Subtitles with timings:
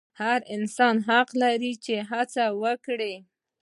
[0.21, 3.15] هر انسان حق لري چې هڅه وکړي.